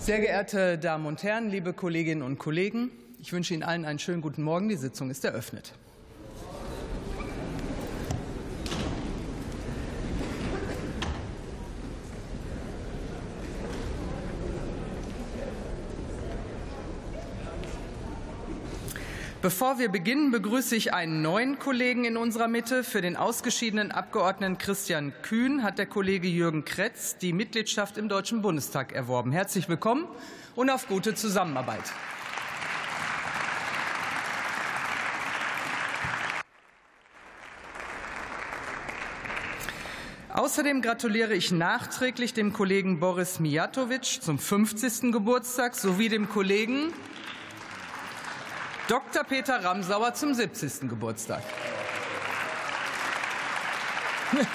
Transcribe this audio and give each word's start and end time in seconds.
Sehr 0.00 0.18
geehrte 0.20 0.78
Damen 0.78 1.04
und 1.04 1.22
Herren, 1.22 1.50
liebe 1.50 1.74
Kolleginnen 1.74 2.22
und 2.22 2.38
Kollegen, 2.38 2.90
ich 3.18 3.34
wünsche 3.34 3.52
Ihnen 3.52 3.62
allen 3.62 3.84
einen 3.84 3.98
schönen 3.98 4.22
guten 4.22 4.42
Morgen. 4.42 4.70
Die 4.70 4.76
Sitzung 4.76 5.10
ist 5.10 5.26
eröffnet. 5.26 5.74
Bevor 19.42 19.78
wir 19.78 19.88
beginnen, 19.88 20.30
begrüße 20.32 20.76
ich 20.76 20.92
einen 20.92 21.22
neuen 21.22 21.58
Kollegen 21.58 22.04
in 22.04 22.18
unserer 22.18 22.46
Mitte. 22.46 22.84
Für 22.84 23.00
den 23.00 23.16
ausgeschiedenen 23.16 23.90
Abgeordneten 23.90 24.58
Christian 24.58 25.14
Kühn 25.22 25.62
hat 25.62 25.78
der 25.78 25.86
Kollege 25.86 26.28
Jürgen 26.28 26.66
Kretz 26.66 27.16
die 27.16 27.32
Mitgliedschaft 27.32 27.96
im 27.96 28.10
Deutschen 28.10 28.42
Bundestag 28.42 28.92
erworben. 28.92 29.32
Herzlich 29.32 29.66
willkommen 29.66 30.06
und 30.56 30.68
auf 30.68 30.88
gute 30.88 31.14
Zusammenarbeit. 31.14 31.80
Außerdem 40.34 40.82
gratuliere 40.82 41.32
ich 41.32 41.50
nachträglich 41.50 42.34
dem 42.34 42.52
Kollegen 42.52 43.00
Boris 43.00 43.40
Mijatovic 43.40 44.04
zum 44.04 44.38
50. 44.38 45.12
Geburtstag 45.12 45.76
sowie 45.76 46.10
dem 46.10 46.28
Kollegen 46.28 46.92
Dr. 48.90 49.22
Peter 49.22 49.62
Ramsauer 49.62 50.14
zum 50.14 50.34
70. 50.34 50.88
Geburtstag. 50.88 51.42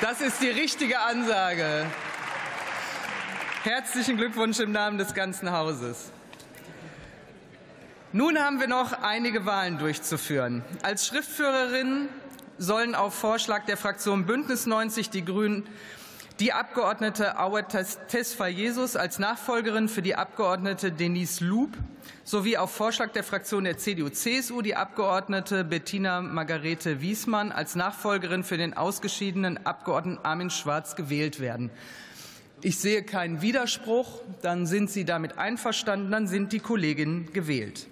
Das 0.00 0.20
ist 0.20 0.40
die 0.40 0.48
richtige 0.48 1.00
Ansage. 1.00 1.86
Herzlichen 3.64 4.16
Glückwunsch 4.16 4.60
im 4.60 4.70
Namen 4.70 4.96
des 4.96 5.12
ganzen 5.12 5.50
Hauses. 5.50 6.12
Nun 8.12 8.38
haben 8.38 8.60
wir 8.60 8.68
noch 8.68 8.92
einige 9.02 9.44
Wahlen 9.44 9.78
durchzuführen. 9.78 10.64
Als 10.82 11.08
Schriftführerin 11.08 12.08
sollen 12.58 12.94
auf 12.94 13.12
Vorschlag 13.12 13.64
der 13.66 13.76
Fraktion 13.76 14.24
Bündnis 14.24 14.66
90 14.66 15.10
Die 15.10 15.24
Grünen 15.24 15.66
die 16.40 16.52
Abgeordnete 16.52 17.40
Aue 17.40 17.64
Tesfa-Jesus 17.66 18.94
als 18.94 19.18
Nachfolgerin 19.18 19.88
für 19.88 20.02
die 20.02 20.14
Abgeordnete 20.14 20.92
Denise 20.92 21.44
Lub 21.44 21.70
sowie 22.22 22.56
auf 22.56 22.70
Vorschlag 22.70 23.10
der 23.10 23.24
Fraktion 23.24 23.64
der 23.64 23.76
CDU-CSU 23.76 24.62
die 24.62 24.76
Abgeordnete 24.76 25.64
Bettina 25.64 26.20
Margarete 26.20 27.00
Wiesmann 27.00 27.50
als 27.50 27.74
Nachfolgerin 27.74 28.44
für 28.44 28.56
den 28.56 28.76
ausgeschiedenen 28.76 29.66
Abgeordneten 29.66 30.24
Armin 30.24 30.50
Schwarz 30.50 30.94
gewählt 30.94 31.40
werden. 31.40 31.70
Ich 32.60 32.78
sehe 32.78 33.02
keinen 33.02 33.42
Widerspruch. 33.42 34.20
Dann 34.42 34.66
sind 34.66 34.90
Sie 34.90 35.04
damit 35.04 35.38
einverstanden. 35.38 36.12
Dann 36.12 36.28
sind 36.28 36.52
die 36.52 36.60
Kolleginnen 36.60 37.32
gewählt. 37.32 37.88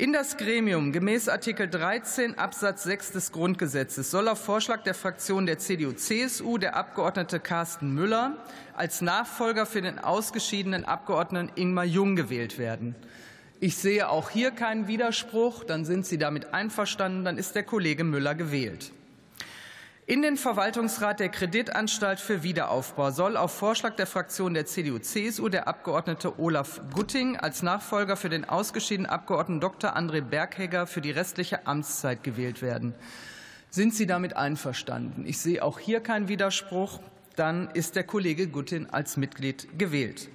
In 0.00 0.14
das 0.14 0.38
Gremium 0.38 0.92
gemäß 0.92 1.28
Artikel 1.28 1.68
13 1.68 2.38
Absatz 2.38 2.84
6 2.84 3.12
des 3.12 3.32
Grundgesetzes 3.32 4.10
soll 4.10 4.28
auf 4.28 4.42
Vorschlag 4.42 4.82
der 4.82 4.94
Fraktion 4.94 5.44
der 5.44 5.58
CDU-CSU 5.58 6.56
der 6.56 6.74
Abgeordnete 6.74 7.38
Carsten 7.38 7.92
Müller 7.92 8.38
als 8.74 9.02
Nachfolger 9.02 9.66
für 9.66 9.82
den 9.82 9.98
ausgeschiedenen 9.98 10.86
Abgeordneten 10.86 11.52
Ingmar 11.54 11.84
Jung 11.84 12.16
gewählt 12.16 12.56
werden. 12.56 12.94
Ich 13.60 13.76
sehe 13.76 14.08
auch 14.08 14.30
hier 14.30 14.52
keinen 14.52 14.88
Widerspruch. 14.88 15.64
Dann 15.64 15.84
sind 15.84 16.06
Sie 16.06 16.16
damit 16.16 16.54
einverstanden. 16.54 17.26
Dann 17.26 17.36
ist 17.36 17.54
der 17.54 17.64
Kollege 17.64 18.02
Müller 18.02 18.34
gewählt. 18.34 18.92
In 20.10 20.22
den 20.22 20.36
Verwaltungsrat 20.36 21.20
der 21.20 21.28
Kreditanstalt 21.28 22.18
für 22.18 22.42
Wiederaufbau 22.42 23.12
soll 23.12 23.36
auf 23.36 23.52
Vorschlag 23.52 23.94
der 23.94 24.08
Fraktion 24.08 24.54
der 24.54 24.66
CDU-CSU 24.66 25.48
der 25.48 25.68
Abgeordnete 25.68 26.40
Olaf 26.40 26.80
Gutting 26.92 27.36
als 27.36 27.62
Nachfolger 27.62 28.16
für 28.16 28.28
den 28.28 28.44
ausgeschiedenen 28.44 29.08
Abgeordneten 29.08 29.60
Dr. 29.60 29.96
André 29.96 30.20
Berghegger 30.20 30.88
für 30.88 31.00
die 31.00 31.12
restliche 31.12 31.64
Amtszeit 31.68 32.24
gewählt 32.24 32.60
werden. 32.60 32.92
Sind 33.70 33.94
Sie 33.94 34.08
damit 34.08 34.36
einverstanden? 34.36 35.24
Ich 35.26 35.38
sehe 35.38 35.62
auch 35.62 35.78
hier 35.78 36.00
keinen 36.00 36.26
Widerspruch. 36.26 36.98
Dann 37.36 37.70
ist 37.70 37.94
der 37.94 38.02
Kollege 38.02 38.48
Gutting 38.48 38.90
als 38.90 39.16
Mitglied 39.16 39.78
gewählt. 39.78 40.28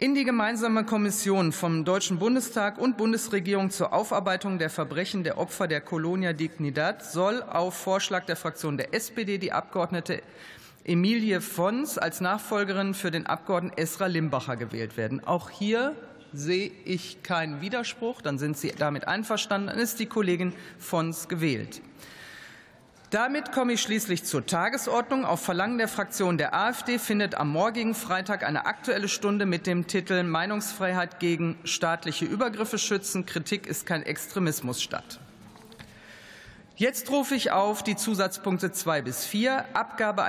In 0.00 0.14
die 0.14 0.24
gemeinsame 0.24 0.84
Kommission 0.84 1.52
vom 1.52 1.84
Deutschen 1.84 2.18
Bundestag 2.18 2.78
und 2.78 2.96
Bundesregierung 2.96 3.68
zur 3.68 3.92
Aufarbeitung 3.92 4.58
der 4.58 4.70
Verbrechen 4.70 5.24
der 5.24 5.36
Opfer 5.36 5.68
der 5.68 5.82
Colonia 5.82 6.32
Dignidad 6.32 7.04
soll 7.04 7.42
auf 7.42 7.74
Vorschlag 7.74 8.24
der 8.24 8.36
Fraktion 8.36 8.78
der 8.78 8.94
SPD 8.94 9.36
die 9.36 9.52
Abgeordnete 9.52 10.22
Emilie 10.84 11.42
Fons 11.42 11.98
als 11.98 12.22
Nachfolgerin 12.22 12.94
für 12.94 13.10
den 13.10 13.26
Abgeordneten 13.26 13.76
Esra 13.76 14.06
Limbacher 14.06 14.56
gewählt 14.56 14.96
werden. 14.96 15.22
Auch 15.22 15.50
hier 15.50 15.94
sehe 16.32 16.70
ich 16.86 17.22
keinen 17.22 17.60
Widerspruch. 17.60 18.22
Dann 18.22 18.38
sind 18.38 18.56
Sie 18.56 18.72
damit 18.72 19.06
einverstanden. 19.06 19.66
Dann 19.66 19.78
ist 19.78 20.00
die 20.00 20.06
Kollegin 20.06 20.54
Fons 20.78 21.28
gewählt. 21.28 21.82
Damit 23.10 23.50
komme 23.50 23.72
ich 23.72 23.82
schließlich 23.82 24.22
zur 24.22 24.46
Tagesordnung. 24.46 25.24
Auf 25.24 25.40
Verlangen 25.40 25.78
der 25.78 25.88
Fraktion 25.88 26.38
der 26.38 26.54
AfD 26.54 26.96
findet 26.96 27.34
am 27.34 27.50
morgigen 27.50 27.96
Freitag 27.96 28.44
eine 28.44 28.66
Aktuelle 28.66 29.08
Stunde 29.08 29.46
mit 29.46 29.66
dem 29.66 29.88
Titel 29.88 30.22
Meinungsfreiheit 30.22 31.18
gegen 31.18 31.58
staatliche 31.64 32.24
Übergriffe 32.24 32.78
schützen. 32.78 33.26
Kritik 33.26 33.66
ist 33.66 33.84
kein 33.84 34.04
Extremismus 34.04 34.80
statt. 34.80 35.18
Jetzt 36.76 37.10
rufe 37.10 37.34
ich 37.34 37.50
auf 37.50 37.82
die 37.82 37.96
Zusatzpunkte 37.96 38.70
2 38.70 39.02
bis 39.02 39.26
4, 39.26 39.64
Abgabe 39.74 40.18